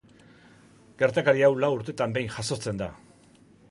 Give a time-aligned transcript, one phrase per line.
[1.03, 2.95] Gertakari hau lau urtetan behin jazotzen da.